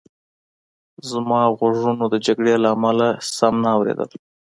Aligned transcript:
زما 1.09 1.41
غوږونو 1.57 2.05
د 2.09 2.15
جګړې 2.25 2.53
له 2.63 2.69
امله 2.75 3.07
سم 3.37 3.53
نه 3.63 3.69
اورېدل 3.75 4.09